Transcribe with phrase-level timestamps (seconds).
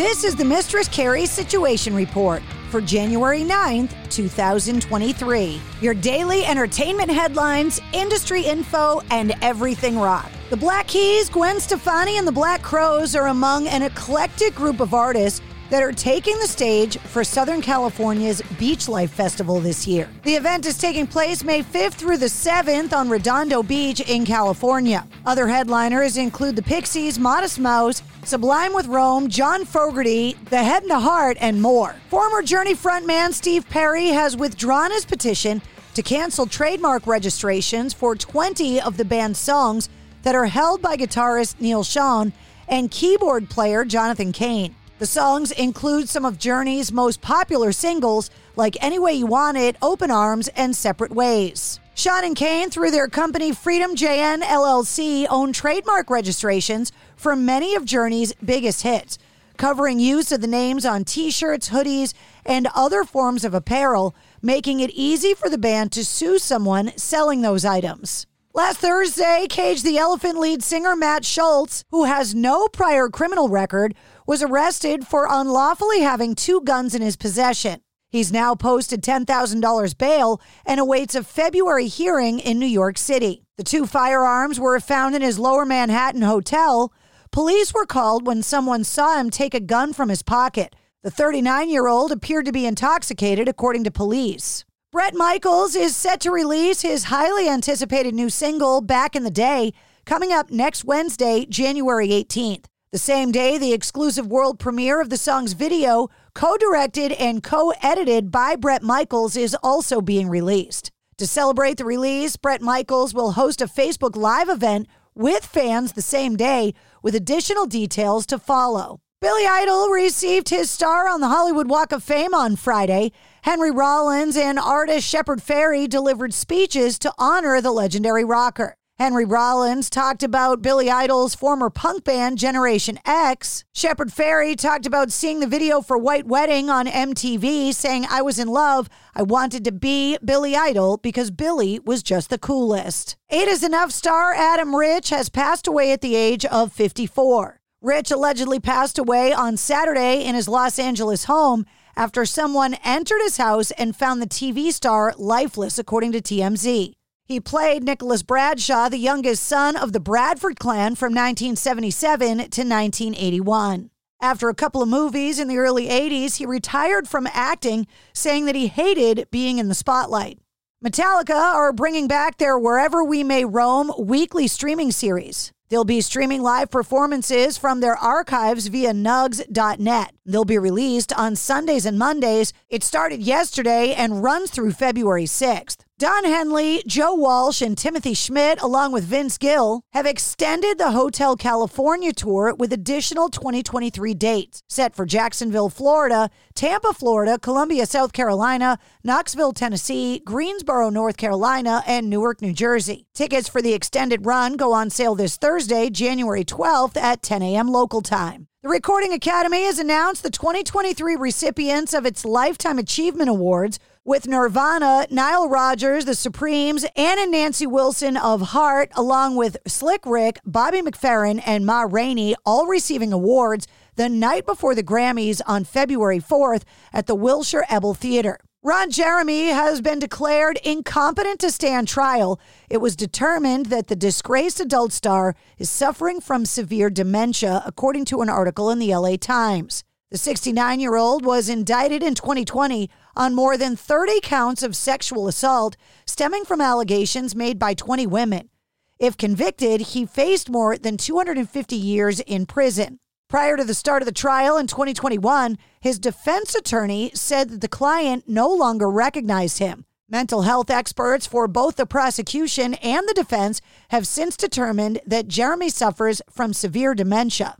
[0.00, 5.60] This is the Mistress Carrie Situation Report for January 9th, 2023.
[5.82, 10.32] Your daily entertainment headlines, industry info, and everything rock.
[10.48, 14.94] The Black Keys, Gwen Stefani, and the Black Crowes are among an eclectic group of
[14.94, 20.08] artists that are taking the stage for Southern California's Beach Life Festival this year.
[20.24, 25.06] The event is taking place May 5th through the 7th on Redondo Beach in California.
[25.24, 30.90] Other headliners include the Pixies, Modest Mouse, Sublime with Rome, John Fogerty, The Head and
[30.90, 31.94] the Heart, and more.
[32.10, 35.62] Former Journey frontman Steve Perry has withdrawn his petition
[35.94, 39.88] to cancel trademark registrations for 20 of the band's songs
[40.22, 42.32] that are held by guitarist Neal Schon
[42.68, 44.74] and keyboard player Jonathan Cain.
[45.00, 49.76] The songs include some of Journey's most popular singles, like Any Way You Want It,
[49.80, 51.80] Open Arms, and Separate Ways.
[51.94, 57.86] Schon and Cain, through their company Freedom JN LLC, own trademark registrations for many of
[57.86, 59.16] Journey's biggest hits,
[59.56, 62.12] covering use of the names on t shirts, hoodies,
[62.44, 67.40] and other forms of apparel, making it easy for the band to sue someone selling
[67.40, 68.26] those items.
[68.52, 73.94] Last Thursday, Cage the Elephant lead singer Matt Shultz, who has no prior criminal record,
[74.26, 77.80] was arrested for unlawfully having two guns in his possession.
[78.08, 83.44] He's now posted $10,000 bail and awaits a February hearing in New York City.
[83.56, 86.92] The two firearms were found in his lower Manhattan hotel.
[87.30, 90.74] Police were called when someone saw him take a gun from his pocket.
[91.04, 94.64] The 39 year old appeared to be intoxicated, according to police.
[94.92, 99.72] Bret Michaels is set to release his highly anticipated new single, Back in the Day,
[100.04, 102.64] coming up next Wednesday, January 18th.
[102.90, 107.72] The same day, the exclusive world premiere of the song's video, co directed and co
[107.80, 110.90] edited by Bret Michaels, is also being released.
[111.18, 116.02] To celebrate the release, Bret Michaels will host a Facebook Live event with fans the
[116.02, 118.98] same day, with additional details to follow.
[119.20, 123.12] Billy Idol received his star on the Hollywood Walk of Fame on Friday.
[123.42, 128.76] Henry Rollins and artist Shepard Fairey delivered speeches to honor the legendary rocker.
[128.98, 133.62] Henry Rollins talked about Billy Idol's former punk band Generation X.
[133.74, 138.38] Shepard Fairey talked about seeing the video for White Wedding on MTV, saying, I was
[138.38, 138.88] in love.
[139.14, 143.18] I wanted to be Billy Idol because Billy was just the coolest.
[143.28, 147.59] Eight is Enough star Adam Rich has passed away at the age of 54.
[147.82, 151.64] Rich allegedly passed away on Saturday in his Los Angeles home
[151.96, 156.92] after someone entered his house and found the TV star lifeless, according to TMZ.
[157.24, 163.90] He played Nicholas Bradshaw, the youngest son of the Bradford clan from 1977 to 1981.
[164.20, 168.56] After a couple of movies in the early 80s, he retired from acting, saying that
[168.56, 170.38] he hated being in the spotlight.
[170.84, 175.52] Metallica are bringing back their Wherever We May Roam weekly streaming series.
[175.70, 180.12] They'll be streaming live performances from their archives via nugs.net.
[180.26, 182.52] They'll be released on Sundays and Mondays.
[182.68, 185.84] It started yesterday and runs through February 6th.
[186.00, 191.36] Don Henley, Joe Walsh, and Timothy Schmit, along with Vince Gill, have extended the Hotel
[191.36, 198.78] California tour with additional 2023 dates set for Jacksonville, Florida, Tampa, Florida, Columbia, South Carolina,
[199.04, 203.06] Knoxville, Tennessee, Greensboro, North Carolina, and Newark, New Jersey.
[203.12, 207.68] Tickets for the extended run go on sale this Thursday, January 12th at 10 a.m.
[207.68, 208.46] local time.
[208.62, 215.06] The Recording Academy has announced the 2023 recipients of its Lifetime Achievement Awards with Nirvana,
[215.10, 220.80] Nile Rodgers, The Supremes, Ann and Nancy Wilson of Heart, along with Slick Rick, Bobby
[220.80, 223.66] McFerrin, and Ma Rainey, all receiving awards
[223.96, 226.62] the night before the Grammys on February 4th
[226.94, 228.38] at the Wilshire Ebell Theater.
[228.62, 232.40] Ron Jeremy has been declared incompetent to stand trial.
[232.70, 238.22] It was determined that the disgraced adult star is suffering from severe dementia, according to
[238.22, 239.84] an article in the LA Times.
[240.10, 245.28] The 69 year old was indicted in 2020 on more than 30 counts of sexual
[245.28, 245.76] assault
[246.06, 248.50] stemming from allegations made by 20 women.
[248.98, 252.98] If convicted, he faced more than 250 years in prison.
[253.28, 257.68] Prior to the start of the trial in 2021, his defense attorney said that the
[257.68, 259.86] client no longer recognized him.
[260.08, 263.60] Mental health experts for both the prosecution and the defense
[263.90, 267.56] have since determined that Jeremy suffers from severe dementia.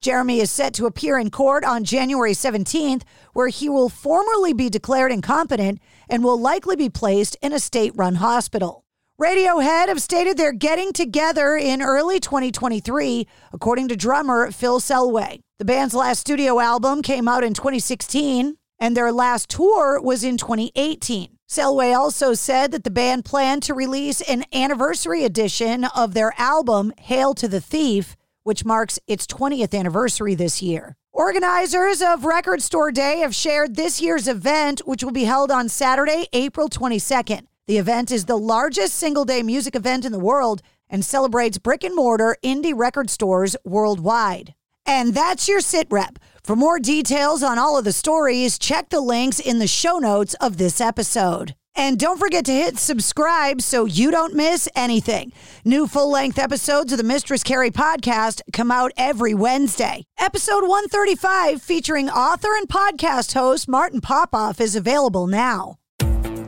[0.00, 3.02] Jeremy is set to appear in court on January 17th,
[3.32, 7.92] where he will formally be declared incompetent and will likely be placed in a state
[7.94, 8.84] run hospital.
[9.20, 15.40] Radiohead have stated they're getting together in early 2023, according to drummer Phil Selway.
[15.58, 20.36] The band's last studio album came out in 2016, and their last tour was in
[20.36, 21.30] 2018.
[21.48, 26.92] Selway also said that the band planned to release an anniversary edition of their album,
[26.98, 28.16] Hail to the Thief,
[28.46, 30.94] which marks its 20th anniversary this year.
[31.12, 35.68] Organizers of Record Store Day have shared this year's event, which will be held on
[35.68, 37.46] Saturday, April 22nd.
[37.66, 41.82] The event is the largest single day music event in the world and celebrates brick
[41.82, 44.54] and mortar indie record stores worldwide.
[44.86, 46.20] And that's your sit rep.
[46.44, 50.34] For more details on all of the stories, check the links in the show notes
[50.34, 51.56] of this episode.
[51.76, 55.32] And don't forget to hit subscribe so you don't miss anything.
[55.64, 60.06] New full length episodes of the Mistress Carrie podcast come out every Wednesday.
[60.18, 65.76] Episode 135, featuring author and podcast host Martin Popoff, is available now.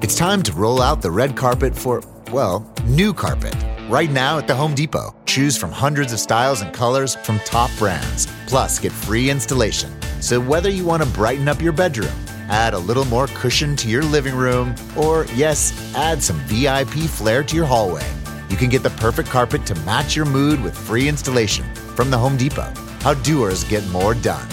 [0.00, 2.02] It's time to roll out the red carpet for,
[2.32, 3.54] well, new carpet.
[3.88, 7.70] Right now at the Home Depot, choose from hundreds of styles and colors from top
[7.78, 8.26] brands.
[8.46, 9.90] Plus, get free installation.
[10.20, 12.12] So, whether you want to brighten up your bedroom,
[12.48, 17.42] add a little more cushion to your living room, or, yes, add some VIP flair
[17.44, 18.06] to your hallway,
[18.48, 22.18] you can get the perfect carpet to match your mood with free installation from the
[22.18, 22.72] Home Depot.
[23.00, 24.48] How doers get more done.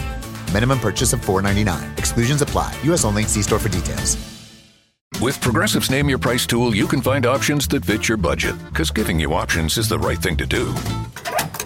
[0.54, 1.98] Minimum purchase of $4.99.
[1.98, 2.78] Exclusions apply.
[2.84, 3.04] U.S.
[3.06, 3.24] only.
[3.24, 4.18] See store for details.
[5.22, 8.92] With Progressive's Name Your Price tool, you can find options that fit your budget, because
[8.92, 10.74] giving you options is the right thing to do.